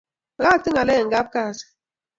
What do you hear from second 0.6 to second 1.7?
Ngalek en kapkasi